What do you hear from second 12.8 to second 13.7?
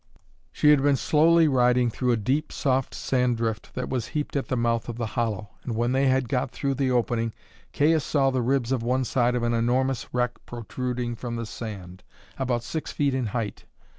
feet in height.